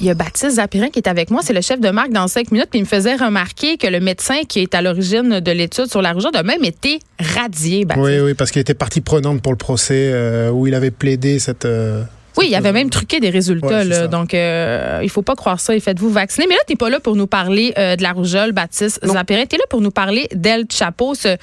il 0.00 0.06
y 0.06 0.10
a 0.10 0.14
Baptiste 0.14 0.56
Zapirin 0.56 0.88
qui 0.90 0.98
est 0.98 1.08
avec 1.08 1.30
moi, 1.30 1.40
c'est 1.42 1.52
le 1.54 1.60
chef 1.62 1.80
de 1.80 1.88
marque 1.90 2.10
dans 2.10 2.28
cinq 2.28 2.50
minutes, 2.52 2.68
puis 2.70 2.80
il 2.80 2.82
me 2.82 2.88
faisait 2.88 3.16
remarquer 3.16 3.78
que 3.78 3.86
le 3.86 4.00
médecin 4.00 4.42
qui 4.48 4.60
est 4.60 4.74
à 4.74 4.82
l'origine 4.82 5.40
de 5.40 5.52
l'étude 5.52 5.86
sur 5.86 6.02
la 6.02 6.12
rougeur 6.12 6.32
a 6.34 6.42
même 6.42 6.64
été 6.64 7.00
radié. 7.18 7.84
Baptiste. 7.84 8.06
Oui, 8.06 8.20
oui, 8.20 8.34
parce 8.34 8.50
qu'il 8.50 8.60
était 8.60 8.74
partie 8.74 9.00
prenante 9.00 9.40
pour 9.42 9.52
le 9.52 9.58
procès 9.58 10.10
euh, 10.12 10.50
où 10.50 10.66
il 10.66 10.74
avait 10.74 10.90
plaidé 10.90 11.38
cette. 11.38 11.64
euh, 11.64 12.02
Oui, 12.36 12.48
il 12.50 12.54
avait 12.54 12.72
même 12.72 12.90
truqué 12.90 13.20
des 13.20 13.30
résultats. 13.30 13.66
Ouais, 13.68 13.84
là, 13.84 14.06
donc, 14.06 14.34
euh, 14.34 15.00
il 15.02 15.08
faut 15.08 15.22
pas 15.22 15.34
croire 15.34 15.60
ça 15.60 15.74
et 15.74 15.80
faites-vous 15.80 16.10
vacciner. 16.10 16.46
Mais 16.46 16.54
là, 16.54 16.60
tu 16.66 16.72
n'es 16.74 16.76
pas 16.76 16.90
là 16.90 17.00
pour 17.00 17.16
nous 17.16 17.26
parler 17.26 17.72
euh, 17.78 17.96
de 17.96 18.02
la 18.02 18.12
rougeole, 18.12 18.52
Baptiste. 18.52 19.00
Zapirin. 19.02 19.46
Tu 19.46 19.56
es 19.56 19.58
là 19.58 19.64
pour 19.70 19.80
nous 19.80 19.90
parler 19.90 20.28
d'El 20.34 20.66
Chapo, 20.70 21.14
ce 21.14 21.36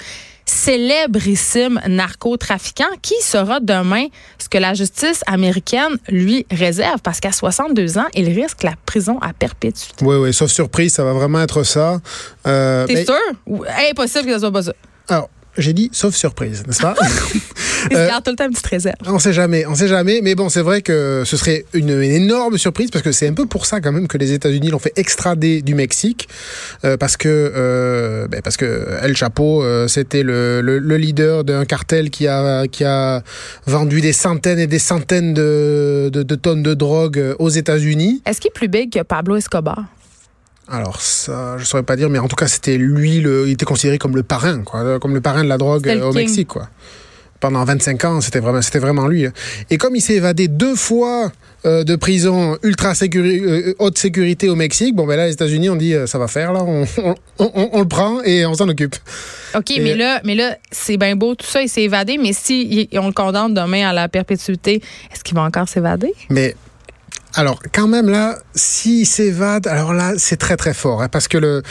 célébrissime 0.53 1.79
narcotrafiquant 1.87 2.85
qui 3.01 3.15
sera 3.21 3.59
demain 3.59 4.05
ce 4.37 4.47
que 4.47 4.57
la 4.57 4.73
justice 4.73 5.21
américaine 5.25 5.97
lui 6.09 6.45
réserve 6.51 7.01
parce 7.01 7.19
qu'à 7.19 7.31
62 7.31 7.97
ans, 7.97 8.05
il 8.13 8.29
risque 8.29 8.63
la 8.63 8.73
prison 8.85 9.17
à 9.21 9.33
perpétuité. 9.33 10.05
Oui, 10.05 10.15
oui, 10.17 10.33
sauf 10.33 10.51
surprise, 10.51 10.93
ça 10.93 11.03
va 11.03 11.13
vraiment 11.13 11.41
être 11.41 11.63
ça. 11.63 11.99
Euh, 12.47 12.85
T'es 12.85 12.93
mais- 12.93 13.05
sûr? 13.05 13.65
Impossible 13.89 14.25
que 14.27 14.33
ce 14.33 14.39
soit 14.39 14.51
pas 14.51 14.63
ça. 14.63 14.73
Alors, 15.09 15.29
j'ai 15.57 15.73
dit 15.73 15.89
sauf 15.91 16.15
surprise, 16.15 16.63
n'est-ce 16.67 16.81
pas? 16.81 16.95
Il 17.91 17.97
se 17.97 18.07
garde 18.07 18.23
tout 18.23 18.31
le 18.31 18.35
temps 18.37 18.45
une 18.45 18.51
petite 18.51 18.67
réserve. 18.67 18.95
On 19.05 19.19
sait 19.19 19.33
jamais, 19.33 19.65
on 19.65 19.75
sait 19.75 19.87
jamais. 19.87 20.21
Mais 20.21 20.35
bon, 20.35 20.49
c'est 20.49 20.61
vrai 20.61 20.81
que 20.81 21.23
ce 21.25 21.37
serait 21.37 21.65
une, 21.73 21.89
une 21.89 22.11
énorme 22.11 22.57
surprise 22.57 22.91
parce 22.91 23.03
que 23.03 23.11
c'est 23.11 23.27
un 23.27 23.33
peu 23.33 23.45
pour 23.45 23.65
ça 23.65 23.81
quand 23.81 23.91
même 23.91 24.07
que 24.07 24.17
les 24.17 24.31
États-Unis 24.33 24.69
l'ont 24.69 24.79
fait 24.79 24.93
extrader 24.95 25.61
du 25.61 25.75
Mexique 25.75 26.29
euh, 26.85 26.97
parce 26.97 27.17
que 27.17 27.27
euh, 27.29 28.27
ben, 28.27 28.41
parce 28.41 28.57
que 28.57 28.87
El 29.01 29.15
Chapo 29.15 29.63
euh, 29.63 29.87
c'était 29.87 30.23
le, 30.23 30.61
le, 30.61 30.79
le 30.79 30.97
leader 30.97 31.43
d'un 31.43 31.65
cartel 31.65 32.09
qui 32.09 32.27
a 32.27 32.67
qui 32.67 32.83
a 32.83 33.21
vendu 33.65 34.01
des 34.01 34.13
centaines 34.13 34.59
et 34.59 34.67
des 34.67 34.79
centaines 34.79 35.33
de, 35.33 36.09
de, 36.11 36.23
de 36.23 36.35
tonnes 36.35 36.63
de 36.63 36.73
drogue 36.73 37.35
aux 37.39 37.49
États-Unis. 37.49 38.21
Est-ce 38.25 38.39
qu'il 38.39 38.49
est 38.49 38.53
plus 38.53 38.67
big 38.67 38.91
que 38.91 39.03
Pablo 39.03 39.35
Escobar? 39.35 39.83
Alors 40.69 41.01
ça, 41.01 41.57
je 41.57 41.65
saurais 41.65 41.83
pas 41.83 41.95
dire, 41.97 42.09
mais 42.09 42.19
en 42.19 42.27
tout 42.27 42.37
cas 42.37 42.47
c'était 42.47 42.77
lui, 42.77 43.19
le, 43.19 43.47
il 43.47 43.53
était 43.53 43.65
considéré 43.65 43.97
comme 43.97 44.15
le 44.15 44.23
parrain, 44.23 44.63
quoi, 44.63 44.97
comme 44.99 45.13
le 45.13 45.21
parrain 45.21 45.43
de 45.43 45.49
la 45.49 45.57
drogue 45.57 45.87
au 45.87 46.11
king. 46.11 46.21
Mexique, 46.21 46.47
quoi. 46.47 46.69
Pendant 47.43 47.65
25 47.65 48.05
ans, 48.05 48.21
c'était 48.21 48.39
vraiment, 48.39 48.61
c'était 48.61 48.79
vraiment 48.79 49.05
lui. 49.05 49.25
hein. 49.25 49.33
Et 49.69 49.75
comme 49.77 49.97
il 49.97 50.01
s'est 50.01 50.13
évadé 50.15 50.47
deux 50.47 50.75
fois 50.77 51.29
euh, 51.65 51.83
de 51.83 51.97
prison 51.97 52.57
ultra 52.63 52.93
sécuri- 52.93 53.43
euh, 53.43 53.73
haute 53.79 53.97
sécurité 53.97 54.47
au 54.47 54.55
Mexique, 54.55 54.95
bon 54.95 55.05
ben 55.05 55.17
là 55.17 55.27
les 55.27 55.33
États-Unis 55.33 55.69
ont 55.69 55.75
dit 55.75 55.93
euh, 55.93 56.07
ça 56.07 56.17
va 56.17 56.29
faire 56.29 56.53
là, 56.53 56.63
on, 56.63 56.85
on, 57.03 57.15
on- 57.39 57.69
on 57.73 57.79
le 57.81 57.87
prend 57.87 58.21
et 58.23 58.45
on 58.45 58.53
s'en 58.53 58.69
occupe. 58.69 58.95
OK, 59.55 59.71
Et- 59.71 59.81
mais 59.81 59.93
là, 59.93 60.21
mais 60.23 60.35
là, 60.35 60.55
c'est 60.71 60.95
bien 60.95 61.17
beau, 61.17 61.35
tout 61.35 61.45
ça, 61.45 61.61
il 61.61 61.67
s'est 61.67 61.83
évadé, 61.83 62.17
mais 62.17 62.31
si 62.31 62.87
il- 62.91 62.97
on 62.99 63.07
le 63.07 63.13
condamne 63.13 63.53
demain 63.53 63.89
à 63.89 63.93
la 63.93 64.07
perpétuité, 64.07 64.81
est-ce 65.13 65.21
qu'il 65.21 65.35
va 65.35 65.41
encore 65.43 65.67
s'évader? 65.67 66.13
Mais 66.29 66.55
alors, 67.35 67.59
quand 67.73 67.87
même, 67.87 68.09
là, 68.09 68.37
s'il 68.53 69.05
s'évade, 69.07 69.67
alors 69.67 69.93
là, 69.93 70.13
c'est 70.17 70.37
très, 70.37 70.55
très 70.57 70.73
fort. 70.73 71.01
hein, 71.01 71.07
parce 71.09 71.27
que 71.27 71.37
le, 71.37 71.63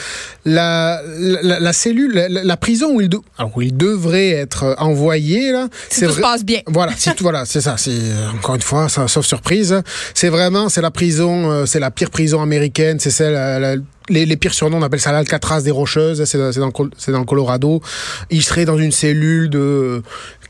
la, 0.45 1.01
la, 1.17 1.59
la 1.59 1.73
cellule, 1.73 2.13
la, 2.13 2.27
la 2.29 2.57
prison 2.57 2.95
où 2.95 3.01
il, 3.01 3.09
de- 3.09 3.19
alors, 3.37 3.51
où 3.55 3.61
il 3.61 3.75
devrait 3.75 4.29
être 4.31 4.75
envoyé, 4.79 5.51
là, 5.51 5.67
Si 5.89 6.01
c'est 6.01 6.07
tout 6.07 6.13
se 6.13 6.19
passe 6.21 6.43
bien. 6.43 6.59
Voilà, 6.67 6.91
c'est 6.97 7.15
tout, 7.15 7.23
voilà, 7.23 7.45
c'est 7.45 7.61
ça. 7.61 7.75
C'est 7.77 7.91
encore 8.35 8.55
une 8.55 8.61
fois, 8.61 8.89
ça, 8.89 9.07
sauf 9.07 9.25
surprise, 9.25 9.81
c'est 10.13 10.29
vraiment, 10.29 10.69
c'est 10.69 10.81
la 10.81 10.91
prison, 10.91 11.49
euh, 11.51 11.65
c'est 11.65 11.79
la 11.79 11.91
pire 11.91 12.09
prison 12.09 12.41
américaine, 12.41 12.99
c'est 12.99 13.11
celle, 13.11 13.35
euh, 13.35 13.59
la- 13.59 13.75
les, 14.09 14.25
les 14.25 14.35
pires 14.35 14.53
surnoms, 14.53 14.79
on 14.79 14.81
appelle 14.81 14.99
ça 14.99 15.13
l'Alcatraz 15.13 15.61
des 15.61 15.71
Rocheuses, 15.71 16.25
c'est 16.25 16.51
c'est 16.51 16.59
dans, 16.59 16.71
dans 16.71 17.19
le 17.19 17.23
Colorado. 17.25 17.81
Il 18.29 18.43
serait 18.43 18.65
dans 18.65 18.77
une 18.77 18.91
cellule 18.91 19.49
de 19.49 20.03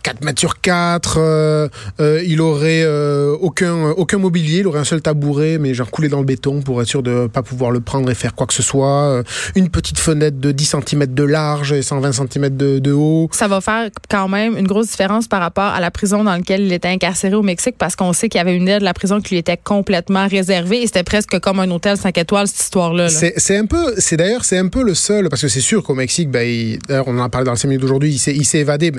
4 0.04 0.24
mètres 0.24 0.40
sur 0.40 0.60
4, 0.62 1.16
euh, 1.18 1.68
euh, 2.00 2.22
il 2.26 2.42
aurait 2.42 2.84
euh, 2.84 3.36
aucun, 3.40 3.90
aucun 3.92 4.18
mobilier, 4.18 4.60
il 4.60 4.68
aurait 4.68 4.80
un 4.80 4.84
seul 4.84 5.02
tabouret, 5.02 5.58
mais 5.60 5.74
genre 5.74 5.90
coulé 5.90 6.10
dans 6.10 6.20
le 6.20 6.26
béton 6.26 6.62
pour 6.62 6.82
être 6.82 6.88
sûr 6.88 7.02
de 7.02 7.28
pas 7.28 7.42
pouvoir 7.42 7.72
le 7.72 7.80
prendre 7.80 8.10
et 8.12 8.16
faire 8.16 8.36
quoi 8.36 8.46
que 8.46 8.54
ce 8.54 8.62
soit. 8.64 9.24
Une 9.56 9.70
petite 9.70 9.98
fenêtre 10.00 10.38
de 10.40 10.52
10 10.52 10.76
cm 10.88 11.06
de 11.08 11.24
large 11.24 11.72
et 11.72 11.82
120 11.82 12.12
cm 12.12 12.50
de, 12.56 12.80
de 12.80 12.92
haut. 12.92 13.30
Ça 13.32 13.48
va 13.48 13.62
faire 13.62 13.90
quand 14.10 14.28
même 14.28 14.58
une 14.58 14.68
grosse 14.68 14.88
différence 14.92 15.28
par 15.28 15.40
rapport 15.42 15.64
à 15.64 15.80
la 15.80 15.90
prison 15.90 16.24
dans 16.24 16.34
laquelle 16.36 16.62
il 16.62 16.74
était 16.74 16.90
incarcéré 16.90 17.36
au 17.36 17.42
Mexique 17.42 17.76
parce 17.78 17.96
qu'on 17.96 18.12
sait 18.14 18.28
qu'il 18.30 18.40
y 18.40 18.42
avait 18.42 18.56
une 18.56 18.68
aide 18.68 18.82
de 18.82 18.86
la 18.86 18.94
prison 18.94 19.22
qui 19.22 19.32
lui 19.36 19.38
était 19.40 19.58
complètement 19.58 20.28
réservée 20.28 20.82
et 20.84 20.88
c'était 20.88 21.04
presque 21.04 21.40
comme 21.40 21.60
un 21.60 21.72
hôtel 21.72 21.98
5 21.98 22.18
étoiles, 22.18 22.48
cette 22.48 22.60
histoire-là. 22.60 23.04
là. 23.04 23.10
C'est 23.10 23.34
c'est 23.38 23.58
un 23.58 23.66
peu, 23.66 23.94
c'est 23.98 24.18
d'ailleurs, 24.18 24.44
c'est 24.44 24.58
un 24.58 24.68
peu 24.68 24.84
le 24.84 24.94
seul, 24.94 25.30
parce 25.30 25.42
que 25.42 25.48
c'est 25.48 25.62
sûr 25.62 25.82
qu'au 25.84 25.96
Mexique, 25.96 26.30
ben, 26.30 26.48
il- 26.48 26.80
on 27.08 27.18
en 27.18 27.24
a 27.24 27.30
parlé 27.30 27.46
dans 27.46 27.52
le 27.54 27.58
5 27.58 27.68
minutes 27.70 27.82
d'aujourd'hui, 27.82 28.12
il 28.14 28.20
s'est, 28.20 28.36
il 28.36 28.46
s'est 28.46 28.60
évadé. 28.60 28.92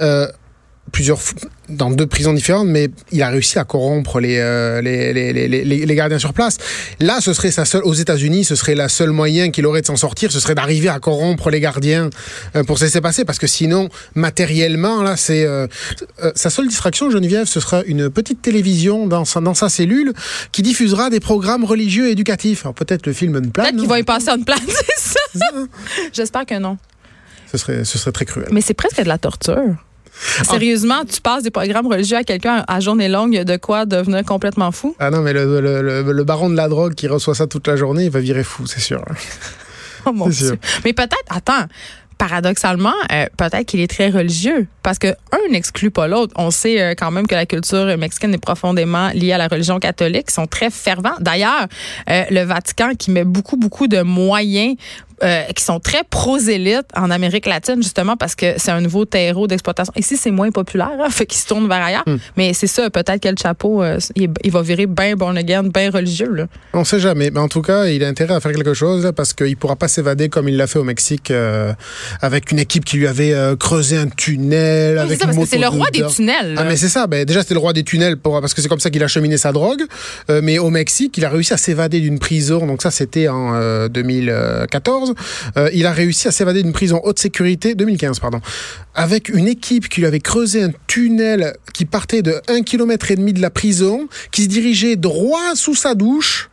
Euh, 0.00 0.26
plusieurs 0.92 1.18
dans 1.68 1.90
deux 1.90 2.06
prisons 2.06 2.32
différentes 2.32 2.66
mais 2.66 2.88
il 3.12 3.22
a 3.22 3.28
réussi 3.28 3.58
à 3.58 3.64
corrompre 3.64 4.18
les, 4.20 4.38
euh, 4.38 4.80
les, 4.82 5.12
les, 5.12 5.32
les, 5.32 5.48
les, 5.48 5.64
les 5.64 5.94
gardiens 5.94 6.18
sur 6.18 6.32
place 6.32 6.58
là 6.98 7.20
ce 7.20 7.32
serait 7.32 7.50
sa 7.50 7.64
seule 7.64 7.82
aux 7.84 7.94
États-Unis 7.94 8.44
ce 8.44 8.56
serait 8.56 8.74
la 8.74 8.88
seule 8.88 9.10
moyen 9.10 9.50
qu'il 9.50 9.66
aurait 9.66 9.80
de 9.82 9.86
s'en 9.86 9.96
sortir 9.96 10.32
ce 10.32 10.40
serait 10.40 10.54
d'arriver 10.54 10.88
à 10.88 10.98
corrompre 10.98 11.50
les 11.50 11.60
gardiens 11.60 12.10
euh, 12.56 12.64
pour 12.64 12.78
se 12.78 12.84
laisser 12.84 13.00
passer 13.00 13.24
parce 13.24 13.38
que 13.38 13.46
sinon 13.46 13.88
matériellement 14.14 15.02
là 15.02 15.16
c'est 15.16 15.44
euh, 15.44 15.66
sa 16.34 16.50
seule 16.50 16.68
distraction 16.68 17.10
Geneviève 17.10 17.46
ce 17.46 17.60
sera 17.60 17.82
une 17.84 18.10
petite 18.10 18.42
télévision 18.42 19.06
dans 19.06 19.24
sa, 19.24 19.40
dans 19.40 19.54
sa 19.54 19.68
cellule 19.68 20.12
qui 20.52 20.62
diffusera 20.62 21.08
des 21.10 21.20
programmes 21.20 21.64
religieux 21.64 22.08
et 22.08 22.12
éducatifs 22.12 22.64
alors 22.64 22.74
peut-être 22.74 23.06
le 23.06 23.12
film 23.12 23.36
Unplanned 23.36 23.52
Peut-être 23.52 23.76
qu'il 23.76 23.88
va 23.88 23.98
y 23.98 24.02
passer 24.02 24.30
une 24.30 24.44
place, 24.44 24.60
c'est 24.96 25.38
ça? 25.38 25.46
J'espère 26.12 26.46
que 26.46 26.58
non. 26.58 26.78
ce 27.50 27.58
serait 27.58 27.84
ce 27.84 27.98
serait 27.98 28.12
très 28.12 28.24
cruel 28.24 28.48
Mais 28.50 28.60
c'est 28.60 28.74
presque 28.74 29.00
de 29.02 29.08
la 29.08 29.18
torture. 29.18 29.76
Sérieusement, 30.42 31.04
tu 31.10 31.20
passes 31.20 31.42
des 31.42 31.50
programmes 31.50 31.86
religieux 31.86 32.16
à 32.16 32.24
quelqu'un 32.24 32.64
à 32.68 32.80
journée 32.80 33.08
longue, 33.08 33.32
il 33.32 33.36
y 33.36 33.40
a 33.40 33.44
de 33.44 33.56
quoi 33.56 33.86
devenir 33.86 34.24
complètement 34.24 34.70
fou? 34.72 34.94
ah 34.98 35.10
non 35.10 35.20
mais 35.22 35.32
le, 35.32 35.60
le, 35.60 35.82
le, 35.82 36.12
le 36.12 36.24
baron 36.24 36.50
de 36.50 36.56
la 36.56 36.68
drogue 36.68 36.94
qui 36.94 37.06
reçoit 37.08 37.34
ça 37.34 37.46
toute 37.46 37.66
la 37.68 37.76
journée 37.76 38.04
il 38.04 38.10
va 38.10 38.20
virer 38.20 38.44
fou 38.44 38.66
c'est 38.66 38.80
sûr 38.80 39.02
Oh 40.06 40.12
mon 40.12 40.30
sûr. 40.32 40.52
Dieu. 40.52 40.58
Mais 40.84 40.92
peut-être, 40.94 41.16
attends, 41.28 41.66
paradoxalement, 42.16 42.92
euh, 43.12 43.26
peut-être 43.36 43.66
qu'il 43.66 43.80
est 43.80 43.86
très 43.90 44.10
religieux 44.10 44.66
parce 44.82 44.98
que 44.98 45.08
un 45.08 45.50
n'exclut 45.50 45.90
pas 45.90 46.06
l'autre. 46.06 46.32
On 46.36 46.50
sait 46.50 46.80
euh, 46.80 46.94
quand 46.96 47.10
même 47.10 47.26
que 47.26 47.34
la 47.34 47.46
culture 47.46 47.96
mexicaine 47.98 48.34
est 48.34 48.38
profondément 48.38 49.08
liée 49.10 49.32
à 49.32 49.38
la 49.38 49.48
religion 49.48 49.78
catholique. 49.78 50.26
Ils 50.28 50.32
sont 50.34 50.46
très 50.46 50.70
fervents. 50.70 51.16
D'ailleurs, 51.20 51.66
euh, 52.08 52.24
le 52.30 52.42
Vatican 52.44 52.90
qui 52.98 53.10
met 53.10 53.24
beaucoup, 53.24 53.56
beaucoup 53.56 53.88
de 53.88 54.02
moyens 54.02 54.76
euh, 55.22 55.42
qui 55.54 55.62
sont 55.62 55.80
très 55.80 56.02
prosélytes 56.08 56.88
en 56.96 57.10
Amérique 57.10 57.46
latine, 57.46 57.82
justement, 57.82 58.16
parce 58.16 58.34
que 58.34 58.54
c'est 58.56 58.70
un 58.70 58.80
nouveau 58.80 59.04
terreau 59.04 59.46
d'exploitation. 59.46 59.92
Ici, 59.96 60.16
c'est 60.16 60.30
moins 60.30 60.50
populaire, 60.50 60.90
hein, 60.98 61.08
fait 61.10 61.26
qu'ils 61.26 61.38
se 61.38 61.46
tournent 61.46 61.68
vers 61.68 61.82
ailleurs. 61.82 62.04
Mais 62.36 62.52
c'est 62.54 62.66
ça, 62.66 62.90
peut-être 62.90 63.22
que 63.22 63.28
le 63.28 63.36
chapeau, 63.40 63.82
euh, 63.82 63.98
il, 64.16 64.30
il 64.42 64.50
va 64.50 64.62
virer 64.62 64.86
bien 64.86 65.16
born 65.16 65.36
again, 65.36 65.64
bien 65.64 65.90
religieux. 65.90 66.32
Là. 66.32 66.46
On 66.72 66.84
sait 66.84 67.00
jamais, 67.00 67.30
mais 67.30 67.40
en 67.40 67.48
tout 67.48 67.62
cas, 67.62 67.86
il 67.86 68.02
a 68.04 68.08
intérêt 68.08 68.34
à 68.34 68.40
faire 68.40 68.52
quelque 68.52 68.74
chose 68.74 69.04
là, 69.04 69.12
parce 69.12 69.32
qu'il 69.32 69.56
pourra 69.56 69.76
pas 69.76 69.88
s'évader 69.88 70.28
comme 70.28 70.48
il 70.48 70.56
l'a 70.56 70.66
fait 70.66 70.78
au 70.78 70.84
Mexique 70.84 71.30
euh, 71.30 71.72
avec 72.20 72.50
une 72.50 72.58
équipe 72.58 72.84
qui 72.84 72.96
lui 72.96 73.06
avait 73.06 73.34
creusé 73.58 73.96
un 73.96 74.08
tunnel. 74.08 74.94
Oui, 74.94 75.00
avec 75.00 75.12
c'est 75.12 75.18
ça, 75.18 75.30
une 75.30 75.36
parce 75.36 75.36
que 75.36 75.40
moto 75.40 75.50
c'est 75.50 75.58
le 75.58 75.68
roi 75.68 75.90
des 75.90 76.06
tunnels. 76.06 76.54
Ah 76.56 76.64
mais 76.64 76.76
c'est 76.76 76.88
ça, 76.88 77.06
ben, 77.06 77.24
déjà 77.24 77.42
c'était 77.42 77.54
le 77.54 77.60
roi 77.60 77.72
des 77.72 77.84
tunnels 77.84 78.16
pour, 78.16 78.40
parce 78.40 78.54
que 78.54 78.62
c'est 78.62 78.68
comme 78.68 78.80
ça 78.80 78.90
qu'il 78.90 79.02
a 79.02 79.08
cheminé 79.08 79.36
sa 79.36 79.52
drogue. 79.52 79.82
Mais 80.42 80.58
au 80.58 80.70
Mexique, 80.70 81.16
il 81.18 81.24
a 81.24 81.28
réussi 81.28 81.52
à 81.52 81.56
s'évader 81.56 82.00
d'une 82.00 82.18
prison, 82.18 82.66
donc 82.66 82.82
ça 82.82 82.90
c'était 82.90 83.28
en 83.28 83.54
euh, 83.54 83.88
2014. 85.14 85.54
Euh, 85.56 85.70
il 85.72 85.86
a 85.86 85.92
réussi 85.92 86.28
à 86.28 86.32
s'évader 86.32 86.62
d'une 86.62 86.72
prison 86.72 87.00
haute 87.04 87.18
sécurité, 87.18 87.74
2015 87.74 88.20
pardon, 88.20 88.40
avec 88.94 89.28
une 89.28 89.48
équipe 89.48 89.88
qui 89.88 90.00
lui 90.00 90.06
avait 90.06 90.20
creusé 90.20 90.62
un 90.62 90.70
tunnel 90.86 91.54
qui 91.74 91.84
partait 91.84 92.22
de 92.22 92.40
1 92.48 92.62
km 92.62 93.14
de 93.14 93.40
la 93.40 93.50
prison, 93.50 94.08
qui 94.32 94.44
se 94.44 94.48
dirigeait 94.48 94.96
droit 94.96 95.54
sous 95.54 95.74
sa 95.74 95.94
douche. 95.94 96.50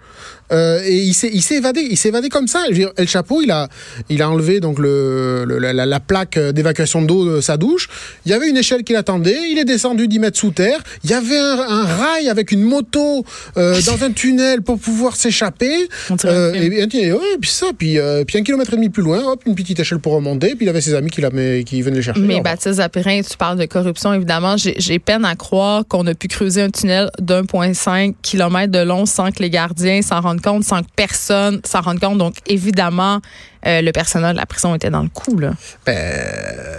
Euh, 0.51 0.81
et 0.85 0.95
il 0.97 1.13
s'est, 1.13 1.29
il 1.33 1.41
s'est 1.41 1.55
évadé, 1.55 1.81
il 1.89 1.97
s'est 1.97 2.09
évadé 2.09 2.29
comme 2.29 2.47
ça. 2.47 2.63
Dire, 2.71 2.91
El 2.97 3.07
Chapeau, 3.07 3.41
il 3.41 3.51
a, 3.51 3.67
il 4.09 4.21
a 4.21 4.29
enlevé 4.29 4.59
donc 4.59 4.79
le, 4.79 5.43
le- 5.45 5.57
la, 5.59 5.85
la 5.85 5.99
plaque 5.99 6.37
d'évacuation 6.39 7.01
d'eau 7.01 7.35
de 7.35 7.41
sa 7.41 7.57
douche. 7.57 7.89
Il 8.25 8.31
y 8.31 8.33
avait 8.33 8.49
une 8.49 8.57
échelle 8.57 8.83
qui 8.83 8.93
l'attendait. 8.93 9.37
Il 9.51 9.57
est 9.59 9.65
descendu 9.65 10.07
10 10.07 10.19
mètres 10.19 10.37
sous 10.37 10.51
terre. 10.51 10.79
Il 11.03 11.09
y 11.09 11.13
avait 11.13 11.37
un, 11.37 11.59
un 11.59 11.83
rail 11.85 12.29
avec 12.29 12.51
une 12.51 12.61
moto 12.63 13.25
euh, 13.57 13.79
dans 13.85 14.03
un 14.03 14.11
tunnel 14.11 14.61
pour 14.61 14.79
pouvoir 14.79 15.15
s'échapper. 15.15 15.87
Euh, 16.25 16.53
et, 16.53 16.97
et, 16.97 17.11
ouais, 17.13 17.19
puis 17.41 17.49
ça, 17.49 17.67
puis, 17.77 17.97
euh, 17.99 18.23
puis 18.23 18.37
un 18.37 18.43
kilomètre 18.43 18.73
et 18.73 18.77
demi 18.77 18.89
plus 18.89 19.03
loin, 19.03 19.23
hop, 19.25 19.41
une 19.45 19.55
petite 19.55 19.79
échelle 19.79 19.99
pour 19.99 20.13
remonter. 20.13 20.55
Puis 20.55 20.65
il 20.65 20.69
avait 20.69 20.81
ses 20.81 20.93
amis 20.93 21.09
qui, 21.09 21.21
qui 21.65 21.81
venaient 21.81 21.97
le 21.97 22.01
chercher. 22.01 22.21
Mais 22.21 22.39
Baptiste 22.41 22.75
Zapirin, 22.75 23.21
tu 23.21 23.35
parles 23.37 23.57
de 23.57 23.65
corruption, 23.65 24.13
évidemment. 24.13 24.55
J'ai 24.57 24.75
j'ai 24.77 24.99
peine 24.99 25.25
à 25.25 25.35
croire 25.35 25.83
qu'on 25.87 26.05
a 26.07 26.13
pu 26.13 26.27
creuser 26.27 26.61
un 26.61 26.69
tunnel 26.69 27.09
d'1,5 27.19 28.13
km 28.21 28.71
de 28.71 28.79
long 28.79 29.05
sans 29.05 29.31
que 29.31 29.41
les 29.41 29.49
gardiens 29.49 30.01
s'en 30.01 30.21
rendent 30.21 30.36
compte, 30.41 30.63
sans 30.63 30.81
que 30.81 30.89
personne 30.95 31.61
s'en 31.65 31.81
rende 31.81 31.99
compte. 31.99 32.17
Donc, 32.17 32.35
évidemment, 32.45 33.19
euh, 33.65 33.81
le 33.81 33.91
personnel 33.91 34.33
de 34.33 34.37
la 34.37 34.45
prison 34.45 34.75
était 34.75 34.89
dans 34.89 35.03
le 35.03 35.09
coup. 35.09 35.39
Là. 35.39 35.51
Ben, 35.85 35.95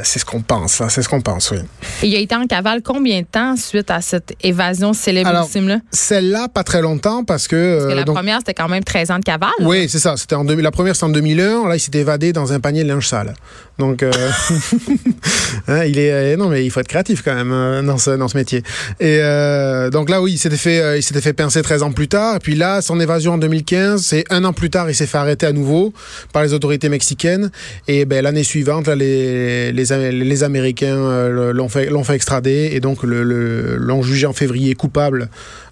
c'est 0.03 0.19
ce 0.19 0.25
qu'on 0.25 0.43
pense, 0.43 0.83
c'est 0.89 1.03
ce 1.03 1.09
qu'on 1.09 1.21
pense, 1.21 1.51
oui. 1.51 1.59
Et 2.03 2.09
il 2.09 2.17
a 2.17 2.19
été 2.19 2.35
en 2.35 2.47
cavale 2.47 2.83
combien 2.83 3.21
de 3.21 3.27
temps 3.27 3.57
suite 3.57 3.91
à 3.91 4.01
cette 4.01 4.35
évasion 4.43 4.93
célébrissime-là? 4.93 5.79
Celle-là, 5.91 6.49
pas 6.49 6.65
très 6.65 6.83
longtemps 6.83 7.25
parce 7.25 7.49
que... 7.49 7.79
Parce 7.79 7.93
que 7.93 7.99
la 7.99 8.05
première, 8.05 8.39
c'était 8.39 8.55
quand 8.55 8.69
même 8.69 8.85
13 8.85 9.11
ans 9.11 9.19
de 9.19 9.25
cavale. 9.25 9.51
Oui, 9.61 9.89
c'est 9.89 9.99
ça. 9.99 10.17
C'était 10.17 10.35
en 10.35 10.45
la 10.45 10.71
première, 10.71 10.95
c'était 10.95 11.07
en 11.07 11.11
2001. 11.11 11.69
Là, 11.69 11.77
il 11.77 11.81
s'est 11.81 11.97
évadé 11.97 12.33
dans 12.33 12.53
un 12.53 12.61
panier 12.61 12.85
de 12.85 12.89
linge 12.89 13.07
sale. 13.07 13.35
Donc, 13.79 14.03
euh, 14.03 14.11
hein, 15.69 15.85
il 15.85 15.99
est 15.99 16.11
euh, 16.11 16.37
non 16.37 16.49
mais 16.49 16.65
il 16.65 16.71
faut 16.71 16.81
être 16.81 16.89
créatif 16.89 17.23
quand 17.23 17.35
même 17.35 17.53
euh, 17.53 17.83
dans 17.83 17.97
ce 17.97 18.11
dans 18.11 18.27
ce 18.27 18.37
métier. 18.37 18.65
Et 18.99 19.19
euh, 19.21 19.89
donc 19.91 20.11
là, 20.11 20.21
oui, 20.21 20.33
il 20.33 20.39
s'était 20.39 20.57
fait 20.57 20.99
il 20.99 21.03
s'était 21.03 21.21
fait 21.21 21.33
pincer 21.33 21.63
13 21.63 21.85
ans 21.85 21.93
plus 21.93 22.09
tard. 22.09 22.37
Et 22.37 22.39
puis 22.41 22.57
là, 22.57 22.83
son 22.83 22.99
évasion 22.99 23.35
en 23.35 23.39
2015, 23.39 24.03
c'est 24.03 24.25
un 24.31 24.45
an 24.45 24.53
plus 24.53 24.71
tard, 24.71 24.91
il 24.91 24.95
s'est 24.95 25.07
fait 25.07 25.19
arrêter 25.19 25.47
à 25.47 25.53
nouveau 25.53 25.93
par 26.33 26.43
les 26.43 26.55
autorités 26.55 26.68
mexicaines. 26.89 27.51
Et 27.87 28.05
ben 28.05 28.23
l'année 28.23 28.45
suivante, 28.45 28.87
là, 28.89 28.95
les 28.95 29.73
les, 29.73 30.43
Américains 30.43 31.29
l'ont 31.29 31.69
fait 31.69 31.89
fait 32.05 32.15
extrader 32.15 32.71
et 32.73 32.81
donc 32.81 33.03
le 33.03 33.77
l'ont 33.77 34.03
jugé 34.03 34.27
en 34.27 34.33
février 34.33 34.75
coupable 34.75 35.29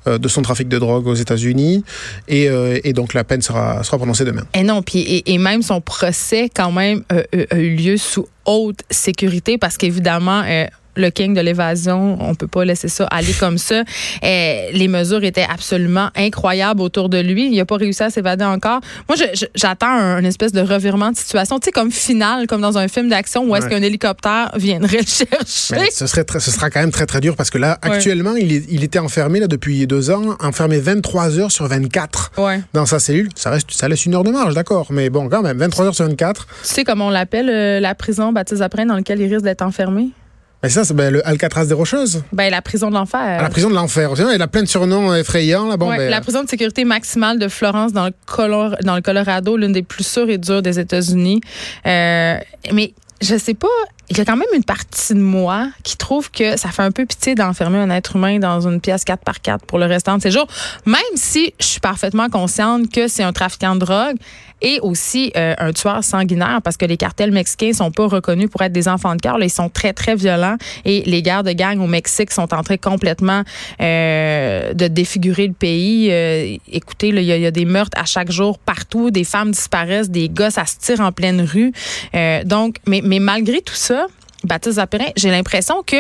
de 0.07 0.29
son 0.29 0.43
trafic 0.43 0.69
de 0.69 0.79
drogue 0.79 1.07
aux 1.07 1.15
États-Unis. 1.15 1.85
Et, 2.29 2.49
et, 2.85 2.93
donc 2.93 3.15
la 3.15 3.25
peine 3.25 3.43
sera, 3.43 3.83
sera 3.83 3.97
prononcée 3.97 4.25
demain. 4.25 4.45
Et 4.55 4.63
non, 4.63 4.83
puis 4.83 5.01
et, 5.01 5.35
et 5.35 5.39
même 5.39 5.63
son 5.63 5.81
procès 5.81 6.49
quand 6.55 6.73
même 6.73 7.03
a 7.11 7.59
eu 7.59 7.75
lieu 7.75 7.97
sous 7.97 8.27
haute 8.47 8.81
sécurité 8.91 9.59
parce 9.59 9.77
qu'évidemment, 9.77 10.43
euh, 10.47 10.67
le 10.97 11.11
king 11.11 11.35
de 11.35 11.41
l'évasion, 11.41 12.19
on 12.21 12.35
peut 12.35 12.47
pas 12.47 12.65
laisser 12.65 12.89
ça 12.89 13.07
aller 13.07 13.33
comme 13.33 13.59
ça. 13.59 13.83
Et 14.23 14.71
les 14.73 14.89
mesures 14.89 15.25
étaient 15.25 15.47
absolument 15.49 16.11
incroyables 16.17 16.81
autour 16.81 17.09
de 17.09 17.19
lui. 17.19 17.51
Il 17.53 17.61
a 17.61 17.65
pas 17.65 17.77
réussi 17.77 18.03
à 18.03 18.11
s'évader 18.11 18.45
encore. 18.45 18.81
Moi, 19.09 19.17
j'attends 19.55 19.87
un, 19.87 20.25
espèce 20.25 20.53
de 20.53 20.61
revirement 20.61 21.13
de 21.13 21.17
situation, 21.17 21.59
tu 21.61 21.67
sais, 21.67 21.73
comme 21.73 21.93
final, 21.93 22.47
comme 22.47 22.61
dans 22.61 22.79
un 22.79 22.89
film 22.89 23.09
d'action 23.09 23.45
où 23.45 23.55
est-ce 23.55 23.69
qu'un 23.69 23.83
hélicoptère 23.83 24.51
viendrait 24.57 24.99
le 24.99 25.07
chercher. 25.07 25.77
Mais 25.77 25.91
ce 25.91 26.07
serait 26.07 26.25
ce 26.39 26.51
sera 26.51 26.71
quand 26.71 26.81
même 26.81 26.91
très 26.91 27.07
très 27.07 27.21
dur 27.21 27.37
parce 27.37 27.51
que 27.51 27.59
là, 27.59 27.79
actuellement, 27.83 28.35
il, 28.35 28.53
est, 28.53 28.65
il 28.69 28.83
était 28.83 28.99
enfermé 28.99 29.41
là 29.41 29.47
depuis 29.47 29.87
deux 29.87 30.11
ans, 30.11 30.37
enfermé 30.41 30.81
23 30.81 31.39
heures 31.39 31.53
sur 31.53 31.67
24 31.67 32.33
dans 32.73 32.87
sa 32.87 32.99
cellule. 32.99 33.29
Ça 33.35 33.51
reste, 33.51 33.71
ça 33.71 33.89
laisse 33.89 34.05
une 34.07 34.15
heure 34.15 34.25
de 34.25 34.31
marge, 34.31 34.55
d'accord, 34.55 34.89
mais 34.91 35.11
bon, 35.11 35.29
quand 35.29 35.43
même, 35.43 35.59
23 35.59 35.87
heures 35.87 35.95
sur 35.95 36.07
24. 36.07 36.47
Tu 36.47 36.69
sais 36.69 36.85
comment 36.85 37.09
on 37.09 37.11
l'appelle 37.11 37.49
euh, 37.49 37.81
la 37.81 37.95
prison 37.95 38.33
baptiste 38.33 38.63
après 38.63 38.85
dans 38.85 38.97
laquelle 38.97 39.21
il 39.21 39.33
risque 39.33 39.45
d'être 39.45 39.63
enfermé? 39.63 40.11
Mais 40.67 40.71
ça, 40.71 40.83
c'est 40.83 40.95
ben, 40.95 41.13
le 41.13 41.25
Alcatraz 41.25 41.67
des 41.67 41.75
Rocheuses. 41.75 42.25
Ben, 42.33 42.51
la 42.51 42.61
prison 42.61 42.89
de 42.89 42.95
l'enfer. 42.95 43.37
Ah, 43.39 43.43
la 43.43 43.51
prison 43.51 43.71
de 43.71 43.75
l'enfer. 43.77 44.11
Il 44.35 44.43
a 44.43 44.49
plein 44.49 44.65
de 44.65 44.67
surnoms 44.67 45.15
effrayants. 45.15 45.69
Là. 45.69 45.77
Bon, 45.77 45.87
ben, 45.87 46.11
la 46.11 46.21
prison 46.21 46.43
de 46.43 46.49
sécurité 46.49 46.85
maximale 46.85 47.39
de 47.39 47.47
Florence 47.47 47.93
dans 47.93 48.07
le, 48.07 48.83
dans 48.83 48.97
le 48.97 49.01
Colorado, 49.01 49.57
l'une 49.57 49.71
des 49.71 49.85
plus 49.85 50.05
sûres 50.05 50.29
et 50.29 50.39
dures 50.39 50.63
des 50.63 50.81
États-Unis. 50.81 51.41
Euh, 51.87 52.39
mais 52.73 52.95
je 53.21 53.39
sais 53.39 53.55
pas, 53.55 53.69
il 54.11 54.19
y 54.19 54.21
a 54.21 54.25
quand 54.25 54.37
même 54.37 54.49
une 54.55 54.65
partie 54.65 55.15
de 55.15 55.21
moi 55.21 55.69
qui 55.85 55.97
trouve 55.97 56.33
que 56.33 56.57
ça 56.57 56.71
fait 56.71 56.83
un 56.83 56.91
peu 56.91 57.07
pitié 57.07 57.37
d'enfermer 57.37 57.79
un 57.79 57.91
être 57.91 58.17
humain 58.17 58.41
dans 58.41 58.67
une 58.67 58.81
pièce 58.81 59.05
4 59.05 59.23
par 59.23 59.41
4 59.41 59.67
pour 59.67 59.79
le 59.79 59.87
restant 59.87 60.17
de 60.17 60.23
ses 60.23 60.31
jours, 60.31 60.47
même 60.85 61.01
si 61.15 61.55
je 61.61 61.67
suis 61.67 61.81
parfaitement 61.81 62.29
consciente 62.29 62.91
que 62.91 63.09
c'est 63.09 63.23
un 63.23 63.33
trafiquant 63.33 63.75
de 63.75 63.81
drogue 63.81 64.17
et 64.63 64.81
aussi 64.81 65.33
euh, 65.37 65.55
un 65.59 65.73
tueur 65.73 66.03
sanguinaire 66.03 66.61
parce 66.63 66.77
que 66.77 66.87
les 66.87 66.97
cartels 66.97 67.31
mexicains 67.31 67.73
sont 67.73 67.91
pas 67.91 68.07
reconnus 68.07 68.49
pour 68.51 68.63
être 68.63 68.73
des 68.73 68.89
enfants 68.89 69.15
de 69.15 69.21
cœur. 69.21 69.43
Ils 69.43 69.51
sont 69.51 69.69
très, 69.69 69.93
très 69.93 70.15
violents 70.15 70.57
et 70.85 71.03
les 71.03 71.23
guerres 71.23 71.45
de 71.45 71.53
gang 71.53 71.81
au 71.81 71.87
Mexique 71.87 72.33
sont 72.33 72.53
en 72.55 72.63
train 72.63 72.77
complètement 72.77 73.43
euh, 73.81 74.73
de 74.73 74.89
défigurer 74.89 75.47
le 75.47 75.53
pays. 75.53 76.09
Euh, 76.11 76.57
écoutez, 76.71 77.09
il 77.09 77.23
y, 77.23 77.47
a 77.47 77.51
des 77.51 77.65
meurtres 77.65 77.99
à 78.01 78.05
chaque 78.05 78.31
jour 78.31 78.59
partout, 78.59 79.11
des 79.11 79.25
femmes 79.25 79.51
disparaissent, 79.51 80.11
des 80.11 80.29
gosses 80.29 80.55
ça 80.57 80.65
se 80.65 80.79
tire 80.79 81.01
en 81.01 81.13
pleine 81.13 81.43
rue. 81.43 81.73
donc, 82.45 82.77
mais, 82.87 83.03
mais 83.05 83.19
malgré 83.19 83.61
tout 83.61 83.75
ça, 83.75 84.07
Baptiste 84.45 84.77
Zapérin, 84.77 85.11
j'ai 85.17 85.31
l'impression 85.31 85.83
que 85.85 85.97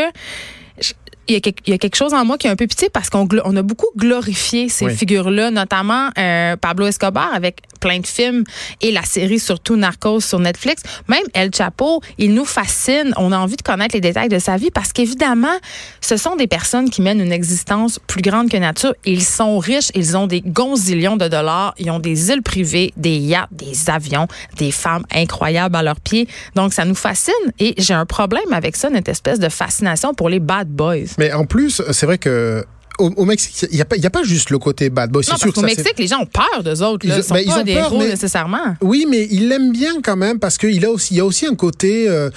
il 1.28 1.34
y, 1.34 1.36
a 1.36 1.40
quelque, 1.40 1.60
il 1.66 1.70
y, 1.70 1.74
a 1.74 1.78
quelque, 1.78 1.96
chose 1.96 2.14
en 2.14 2.24
moi 2.24 2.38
qui 2.38 2.46
est 2.46 2.50
un 2.50 2.56
peu 2.56 2.66
pitié 2.66 2.88
parce 2.90 3.10
qu'on 3.10 3.28
on 3.44 3.56
a 3.56 3.62
beaucoup 3.62 3.90
glorifié 3.96 4.68
ces 4.68 4.88
figures-là, 4.90 5.50
notamment 5.50 6.10
euh, 6.18 6.56
Pablo 6.56 6.86
Escobar 6.86 7.32
avec 7.34 7.62
plein 7.80 8.00
de 8.00 8.06
films 8.06 8.44
et 8.80 8.90
la 8.90 9.02
série 9.02 9.38
surtout 9.38 9.76
Narcos 9.76 10.20
sur 10.20 10.38
Netflix. 10.38 10.82
Même 11.08 11.22
El 11.34 11.54
Chapo, 11.54 12.00
il 12.18 12.34
nous 12.34 12.44
fascine. 12.44 13.12
On 13.16 13.32
a 13.32 13.38
envie 13.38 13.56
de 13.56 13.62
connaître 13.62 13.94
les 13.94 14.00
détails 14.00 14.28
de 14.28 14.38
sa 14.38 14.56
vie 14.56 14.70
parce 14.70 14.92
qu'évidemment, 14.92 15.56
ce 16.00 16.16
sont 16.16 16.36
des 16.36 16.46
personnes 16.46 16.90
qui 16.90 17.02
mènent 17.02 17.20
une 17.20 17.32
existence 17.32 17.98
plus 18.06 18.22
grande 18.22 18.48
que 18.48 18.56
nature. 18.56 18.94
Ils 19.04 19.22
sont 19.22 19.58
riches, 19.58 19.90
ils 19.94 20.16
ont 20.16 20.26
des 20.26 20.40
gonzillions 20.40 21.16
de 21.16 21.28
dollars, 21.28 21.74
ils 21.78 21.90
ont 21.90 21.98
des 21.98 22.30
îles 22.30 22.42
privées, 22.42 22.92
des 22.96 23.16
yachts, 23.16 23.52
des 23.52 23.90
avions, 23.90 24.26
des 24.56 24.70
femmes 24.70 25.04
incroyables 25.14 25.76
à 25.76 25.82
leurs 25.82 26.00
pieds. 26.00 26.28
Donc 26.54 26.72
ça 26.72 26.84
nous 26.84 26.94
fascine 26.94 27.34
et 27.58 27.74
j'ai 27.78 27.94
un 27.94 28.06
problème 28.06 28.52
avec 28.52 28.76
ça, 28.76 28.88
cette 28.92 29.08
espèce 29.08 29.38
de 29.38 29.48
fascination 29.48 30.14
pour 30.14 30.28
les 30.28 30.40
bad 30.40 30.68
boys. 30.68 31.15
Mais 31.18 31.32
en 31.32 31.44
plus, 31.46 31.82
c'est 31.90 32.06
vrai 32.06 32.18
que 32.18 32.64
au, 32.98 33.24
Mexique, 33.24 33.66
il 33.70 33.76
n'y 33.76 33.82
a, 33.82 33.84
pas, 33.84 33.96
a 34.02 34.10
pas 34.10 34.22
juste 34.22 34.50
le 34.50 34.58
côté 34.58 34.90
bad 34.90 35.10
boy. 35.10 35.24
Non, 35.28 35.36
sûr 35.36 35.52
parce 35.52 35.66
Mexique, 35.66 35.98
les 35.98 36.06
gens 36.06 36.20
ont 36.20 36.26
peur 36.26 36.62
d'eux 36.62 36.82
autres. 36.82 37.04
Ils, 37.06 37.22
sont 37.22 37.34
ben, 37.34 37.46
pas 37.46 37.64
des 37.64 37.72
héros 37.72 37.98
nécessairement. 37.98 38.76
Oui, 38.80 39.06
mais 39.08 39.26
ils 39.30 39.48
l'aiment 39.48 39.72
bien 39.72 40.00
quand 40.02 40.16
même 40.16 40.38
parce 40.38 40.58
qu'il 40.58 40.84
a 40.84 40.90
aussi, 40.90 41.14
il 41.14 41.16
y 41.18 41.20
a 41.20 41.24
aussi 41.24 41.46
un 41.46 41.54
côté 41.54 42.08
euh, 42.08 42.30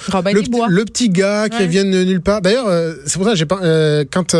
le, 0.68 0.84
petit 0.84 1.08
gars 1.08 1.48
qui 1.48 1.66
vient 1.66 1.84
de 1.84 2.04
nulle 2.04 2.20
part. 2.20 2.42
D'ailleurs, 2.42 2.68
euh, 2.68 2.94
c'est 3.06 3.16
pour 3.16 3.24
ça 3.24 3.32
que 3.32 3.38
j'ai 3.38 3.46
pas 3.46 3.60
euh, 3.62 4.04
quand 4.10 4.36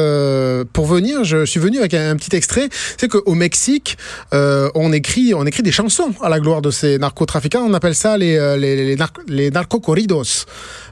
pour 0.73 0.87
venir, 0.87 1.25
je 1.25 1.45
suis 1.45 1.61
venu 1.61 1.79
avec 1.79 1.95
un, 1.95 2.17
petit 2.17 2.35
extrait. 2.37 2.69
C'est 2.99 3.09
qu'au 3.09 3.35
Mexique, 3.35 3.97
on 4.33 4.93
écrit, 4.93 5.35
on 5.35 5.47
écrit 5.47 5.63
des 5.63 5.73
chansons 5.73 6.13
à 6.23 6.29
la 6.29 6.41
gloire 6.41 6.63
de 6.63 6.71
ces 6.71 6.99
narcotrafiquants. 6.99 7.65
On 7.67 7.75
appelle 7.75 7.95
ça 7.95 8.17
les 8.17 8.31
les, 8.59 8.97
les, 9.29 9.51
narcocorridos. 9.51 10.47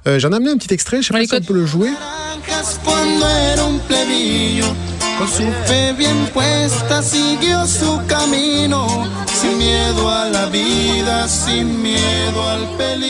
J'en 0.06 0.32
ai 0.32 0.36
amené 0.36 0.50
un 0.50 0.56
petit 0.56 0.72
extrait. 0.72 1.02
Je 1.02 1.08
sais 1.08 1.14
pas 1.14 1.24
si 1.24 1.34
on 1.34 1.40
peut 1.40 1.54
le 1.54 1.66
jouer. 1.66 1.90
Con 5.18 5.26
su 5.26 5.42
fe 5.66 5.92
bien 5.94 6.26
puesta 6.32 7.02
siguió 7.02 7.66
su 7.66 7.97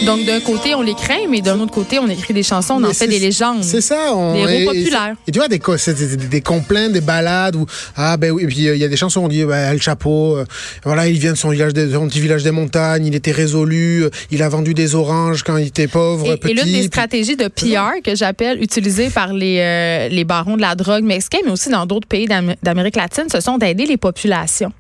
Donc 0.05 0.25
d'un 0.25 0.41
côté 0.41 0.75
on 0.75 0.83
les 0.83 0.95
craint, 0.95 1.29
mais 1.29 1.41
d'un 1.41 1.61
autre 1.61 1.73
côté 1.73 1.99
on 1.99 2.09
écrit 2.09 2.35
des 2.35 2.43
chansons, 2.43 2.75
on 2.83 2.85
en 2.85 2.93
fait 2.93 3.07
des 3.07 3.19
légendes. 3.19 3.63
C'est 3.63 3.81
ça, 3.81 4.13
on, 4.15 4.35
des 4.35 4.41
héros 4.41 4.73
populaires. 4.73 5.15
Et, 5.27 5.31
tu 5.31 5.39
vois 5.39 5.49
des, 5.49 5.59
des, 5.59 6.17
des 6.17 6.41
complaints, 6.41 6.89
des 6.89 7.01
ballades 7.01 7.55
où 7.55 7.67
ah 7.97 8.17
ben 8.17 8.33
oui, 8.33 8.43
et 8.43 8.47
puis 8.47 8.57
il 8.57 8.77
y 8.77 8.85
a 8.85 8.89
des 8.89 8.97
chansons 8.97 9.21
où 9.21 9.25
on 9.25 9.29
dit 9.29 9.45
ben, 9.45 9.73
El 9.73 9.81
Chapeau, 9.81 10.37
euh, 10.37 10.45
voilà 10.85 11.07
il 11.07 11.19
vient 11.19 11.33
de 11.33 11.37
son 11.37 11.51
village, 11.51 11.75
de 11.75 11.93
son 11.93 12.09
petit 12.09 12.21
village 12.21 12.43
des 12.43 12.51
montagnes, 12.51 13.07
il 13.07 13.15
était 13.15 13.31
résolu, 13.31 14.05
euh, 14.05 14.11
il 14.31 14.43
a 14.43 14.49
vendu 14.49 14.75
des 14.75 14.95
oranges 14.95 15.45
quand 15.45 15.57
il 15.57 15.69
était 15.69 15.87
pauvre, 15.87 16.33
et, 16.33 16.37
petit. 16.39 16.53
Et 16.53 16.55
l'une 16.55 16.73
des 16.73 16.83
stratégies 16.85 17.37
de 17.37 17.47
PR 17.47 18.03
que 18.03 18.17
j'appelle 18.17 18.61
utilisées 18.63 19.11
par 19.11 19.33
les 19.33 19.59
euh, 19.61 20.09
les 20.09 20.25
barons 20.25 20.57
de 20.57 20.63
la 20.63 20.75
drogue 20.75 21.05
mexicains, 21.05 21.39
mais 21.45 21.53
aussi 21.53 21.69
dans 21.69 21.87
d'autres 21.87 22.09
pays 22.09 22.27
d'Amérique 22.63 22.97
latine, 22.97 23.27
ce 23.31 23.41
sont 23.41 23.59
d'aider 23.59 23.87
les 23.87 23.97
populations. 23.97 24.73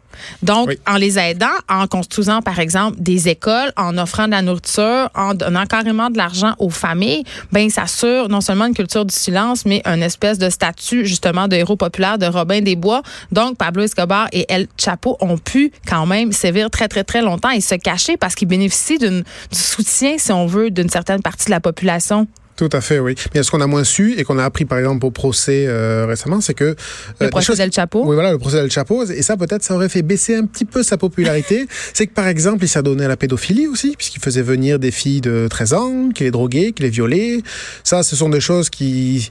Donc, 0.43 0.76
en 0.87 0.97
les 0.97 1.19
aidant, 1.19 1.47
en 1.69 1.87
construisant, 1.87 2.43
par 2.43 2.59
exemple, 2.59 2.97
des 3.00 3.29
écoles, 3.29 3.73
en 3.76 3.97
offrant 3.99 4.26
de 4.26 4.32
la 4.32 4.43
nourriture, 4.43 5.11
en 5.15 5.35
donnant 5.35 5.67
carrément 5.67 6.11
de 6.11 6.17
l'argent 6.17 6.55
aux 6.59 6.70
familles, 6.70 7.25
ben, 7.53 7.70
ça 7.70 7.82
assure 7.82 8.29
non 8.29 8.41
seulement 8.41 8.67
une 8.67 8.75
culture 8.75 9.05
du 9.05 9.15
silence, 9.15 9.65
mais 9.65 9.82
une 9.85 10.03
espèce 10.03 10.38
de 10.38 10.50
statut, 10.50 11.06
justement, 11.06 11.49
de 11.49 11.56
héros 11.56 11.76
populaire 11.76 12.19
de 12.19 12.26
Robin 12.26 12.61
des 12.61 12.76
Bois. 12.76 13.03
Donc, 13.32 13.56
Pablo 13.56 13.82
Escobar 13.82 14.29
et 14.32 14.47
El 14.49 14.69
Chapo 14.76 15.17
ont 15.20 15.38
pu 15.38 15.73
quand 15.87 16.06
même 16.06 16.32
sévir 16.32 16.70
très, 16.70 16.88
très, 16.88 17.05
très 17.05 17.23
longtemps 17.23 17.50
et 17.50 17.61
se 17.61 17.75
cacher 17.75 18.17
parce 18.17 18.34
qu'ils 18.34 18.48
bénéficient 18.48 18.98
du 18.98 19.25
soutien, 19.51 20.17
si 20.19 20.32
on 20.32 20.46
veut, 20.46 20.70
d'une 20.70 20.89
certaine 20.89 21.22
partie 21.22 21.46
de 21.46 21.51
la 21.51 21.60
population. 21.60 22.27
Tout 22.58 22.69
à 22.72 22.81
fait, 22.81 22.98
oui. 22.98 23.15
Mais 23.34 23.44
ce 23.44 23.53
qu'on 23.53 23.60
a 23.60 23.69
moins 23.69 23.84
su 23.84 24.19
et 24.19 24.24
qu'on 24.24 24.36
a 24.36 24.44
appris, 24.44 24.65
par 24.65 24.79
exemple, 24.79 25.06
au 25.06 25.12
procès 25.12 25.67
euh, 25.69 26.06
récemment, 26.06 26.41
c'est 26.41 26.55
que... 26.55 26.65
Euh, 26.65 26.74
le 27.20 27.29
procès 27.29 27.55
d'El 27.55 27.72
Chapo. 27.72 28.03
Oui, 28.05 28.15
voilà, 28.15 28.32
le 28.32 28.38
procès 28.38 28.56
d'El 28.56 28.69
Chapo. 28.69 29.05
Et 29.05 29.22
ça, 29.22 29.36
peut-être, 29.36 29.62
ça 29.62 29.77
aurait 29.77 29.88
fait 29.88 30.03
baisser 30.03 30.34
un 30.34 30.44
petit 30.44 30.65
peu 30.65 30.82
sa 30.82 30.96
popularité. 30.96 31.69
c'est 31.94 32.08
que, 32.08 32.15
par 32.15 32.27
exemple, 32.27 32.65
il 32.65 32.69
s'est 32.69 32.82
donné 32.82 33.05
à 33.05 33.08
la 33.08 33.17
pédophilie 33.17 33.69
aussi, 33.69 33.94
puisqu'il 33.96 34.20
faisait 34.20 34.43
venir 34.43 34.81
des 34.81 34.91
filles 34.91 35.20
de 35.20 35.46
13 35.48 35.72
ans, 35.74 36.08
qu'il 36.12 36.27
les 36.27 36.32
droguait, 36.32 36.72
qu'il 36.72 36.84
les 36.84 36.91
violait. 36.91 37.43
Ça, 37.84 38.03
ce 38.03 38.17
sont 38.17 38.29
des 38.29 38.41
choses 38.41 38.70
qui 38.70 39.31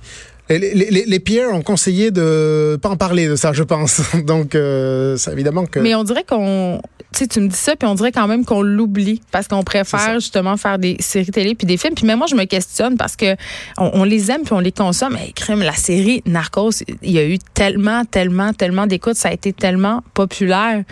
les, 0.49 1.05
les, 1.05 1.41
ont 1.51 1.61
conseillé 1.61 2.11
de 2.11 2.79
pas 2.81 2.89
en 2.89 2.95
parler 2.95 3.27
de 3.27 3.35
ça, 3.35 3.51
je 3.51 3.63
pense. 3.63 4.01
Donc, 4.25 4.55
euh, 4.55 5.17
c'est 5.17 5.33
évidemment 5.33 5.65
que. 5.65 5.79
Mais 5.79 5.95
on 5.95 6.05
dirait 6.05 6.23
qu'on, 6.23 6.81
sais, 7.17 7.27
tu 7.27 7.39
me 7.39 7.47
dis 7.47 7.55
ça, 7.55 7.75
puis 7.75 7.87
on 7.87 7.95
dirait 7.95 8.11
quand 8.11 8.27
même 8.27 8.45
qu'on 8.45 8.61
l'oublie 8.61 9.21
parce 9.31 9.47
qu'on 9.47 9.63
préfère 9.63 10.15
justement 10.15 10.57
faire 10.57 10.79
des 10.79 10.97
séries 10.99 11.31
télé 11.31 11.55
puis 11.55 11.67
des 11.67 11.77
films. 11.77 11.95
Puis 11.95 12.05
même 12.05 12.17
moi, 12.17 12.27
je 12.27 12.35
me 12.35 12.45
questionne 12.45 12.97
parce 12.97 13.15
que 13.15 13.35
on, 13.77 14.03
les 14.03 14.31
aime 14.31 14.43
puis 14.43 14.53
on 14.53 14.59
les 14.59 14.71
consomme. 14.71 15.13
Mais 15.13 15.31
crème, 15.33 15.61
la 15.61 15.73
série 15.73 16.21
Narcos, 16.25 16.83
il 17.01 17.11
y 17.11 17.19
a 17.19 17.25
eu 17.25 17.37
tellement, 17.53 18.05
tellement, 18.05 18.53
tellement 18.53 18.87
d'écoutes, 18.87 19.15
ça 19.15 19.29
a 19.29 19.33
été 19.33 19.53
tellement 19.53 20.03
populaire 20.13 20.83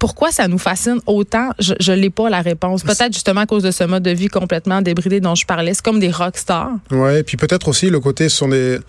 pourquoi 0.00 0.30
ça 0.30 0.48
nous 0.48 0.58
fascine 0.58 0.98
autant, 1.06 1.50
je 1.58 1.92
n'ai 1.92 2.10
pas 2.10 2.28
la 2.28 2.42
réponse. 2.42 2.82
Peut-être 2.82 3.14
justement 3.14 3.42
à 3.42 3.46
cause 3.46 3.62
de 3.62 3.70
ce 3.70 3.84
mode 3.84 4.02
de 4.02 4.10
vie 4.10 4.28
complètement 4.28 4.82
débridé 4.82 5.18
dont 5.18 5.34
je 5.34 5.46
parlais. 5.46 5.72
C'est 5.72 5.84
comme 5.84 5.98
des 5.98 6.10
rockstars. 6.10 6.72
Ouais, 6.90 7.22
puis 7.22 7.38
peut-être 7.38 7.68
aussi 7.68 7.88
le 7.88 8.00
côté, 8.00 8.28
ce 8.28 8.36
sont 8.36 8.48
des 8.48 8.80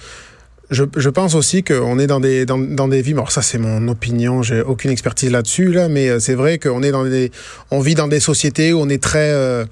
Je, 0.72 0.84
je, 0.96 1.10
pense 1.10 1.36
aussi 1.36 1.64
qu'on 1.64 2.00
est 2.00 2.08
dans 2.08 2.20
des, 2.20 2.46
dans, 2.46 2.58
dans 2.58 2.88
des 2.88 3.02
vies. 3.02 3.14
Alors 3.14 3.32
ça, 3.32 3.42
c'est 3.42 3.58
mon 3.58 3.88
opinion. 3.88 4.42
J'ai 4.42 4.62
aucune 4.62 4.92
expertise 4.92 5.32
là-dessus, 5.32 5.72
là, 5.72 5.90
mais 5.90 6.10
euh, 6.10 6.20
c'est 6.20 6.34
vrai 6.34 6.58
qu'on 6.58 6.82
est 6.82 6.92
dans 6.92 7.04
des, 7.06 7.32
on 7.72 7.80
vit 7.80 7.96
dans 7.96 8.08
des 8.08 8.20
sociétés 8.20 8.74
où 8.74 8.80
on 8.80 8.90
est 8.90 9.02
très, 9.02 9.30
euh, 9.32 9.66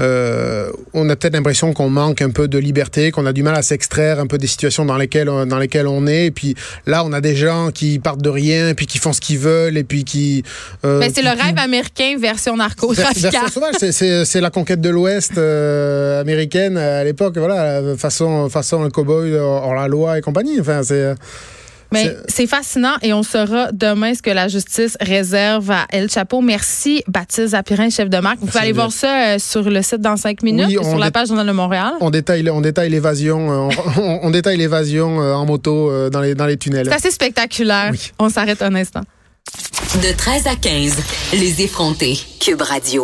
euh, 0.00 0.70
on 0.94 1.08
a 1.08 1.16
peut-être 1.16 1.34
l'impression 1.34 1.72
qu'on 1.72 1.90
manque 1.90 2.22
un 2.22 2.30
peu 2.30 2.48
de 2.48 2.58
liberté, 2.58 3.10
qu'on 3.10 3.26
a 3.26 3.32
du 3.32 3.42
mal 3.42 3.54
à 3.54 3.62
s'extraire 3.62 4.18
un 4.18 4.26
peu 4.26 4.38
des 4.38 4.46
situations 4.46 4.84
dans 4.84 4.96
lesquelles, 4.96 5.26
dans 5.26 5.58
lesquelles 5.58 5.86
on 5.86 6.06
est. 6.06 6.26
Et 6.26 6.30
puis 6.30 6.54
là, 6.86 7.04
on 7.04 7.12
a 7.12 7.20
des 7.20 7.36
gens 7.36 7.70
qui 7.70 7.98
partent 7.98 8.22
de 8.22 8.30
rien, 8.30 8.74
puis 8.74 8.86
qui 8.86 8.98
font 8.98 9.12
ce 9.12 9.20
qu'ils 9.20 9.38
veulent, 9.38 9.76
et 9.76 9.84
puis 9.84 10.04
qui. 10.04 10.42
Euh, 10.84 10.98
Mais 10.98 11.10
c'est 11.14 11.22
le 11.22 11.30
rêve 11.30 11.58
américain 11.58 12.16
version 12.18 12.56
narcotrafiquant. 12.56 13.46
C'est 13.90 14.40
la 14.40 14.50
conquête 14.50 14.80
de 14.80 14.88
l'Ouest 14.88 15.36
euh, 15.36 16.20
américaine 16.20 16.76
à 16.76 17.04
l'époque, 17.04 17.36
voilà, 17.36 17.96
façon, 17.96 18.48
façon 18.48 18.82
un 18.82 18.90
cowboy 18.90 19.34
hors 19.34 19.74
la 19.74 19.88
loi 19.88 20.18
et 20.18 20.20
compagnie. 20.22 20.60
Enfin, 20.60 20.82
c'est. 20.82 21.14
Mais 21.92 22.16
c'est 22.28 22.46
fascinant 22.46 22.94
et 23.02 23.12
on 23.12 23.22
saura 23.22 23.72
demain 23.72 24.14
ce 24.14 24.22
que 24.22 24.30
la 24.30 24.48
justice 24.48 24.96
réserve 25.00 25.70
à 25.70 25.86
El 25.90 26.10
Chapeau. 26.10 26.40
Merci, 26.40 27.02
Baptiste 27.08 27.48
Zapirin, 27.48 27.90
chef 27.90 28.08
de 28.08 28.18
marque. 28.18 28.38
Vous 28.40 28.46
pouvez 28.46 28.60
aller 28.60 28.72
voir 28.72 28.92
ça 28.92 29.34
euh, 29.34 29.38
sur 29.38 29.68
le 29.68 29.82
site 29.82 30.00
dans 30.00 30.16
cinq 30.16 30.42
minutes, 30.42 30.70
sur 30.70 30.98
la 30.98 31.10
page 31.10 31.28
Journal 31.28 31.46
de 31.46 31.52
Montréal. 31.52 31.92
On 32.00 32.10
détaille, 32.10 32.48
on 32.50 32.60
détaille 32.60 32.90
l'évasion, 32.90 33.68
euh, 33.68 34.20
on, 34.22 34.30
détaille 34.30 34.56
l'évasion 34.56 35.20
euh, 35.20 35.34
en 35.34 35.46
moto 35.46 36.10
dans 36.10 36.20
les, 36.20 36.34
dans 36.34 36.46
les 36.46 36.56
tunnels. 36.56 36.86
C'est 36.88 36.94
assez 36.94 37.10
spectaculaire. 37.10 37.92
On 38.18 38.28
s'arrête 38.28 38.62
un 38.62 38.74
instant. 38.74 39.02
De 40.02 40.16
13 40.16 40.46
à 40.46 40.54
15, 40.54 40.96
les 41.34 41.62
effrontés. 41.62 42.18
Cube 42.40 42.62
Radio. 42.62 42.98